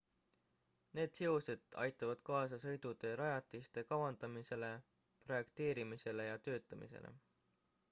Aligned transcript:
need 0.99 1.11
seosed 1.19 1.67
aitavad 1.83 2.23
kaasa 2.29 2.59
sõidutee 2.63 3.13
rajatiste 3.21 3.85
kavandamisele 3.93 4.73
projekteerimisele 5.27 6.29
ja 6.33 6.43
töötamisele 6.49 7.17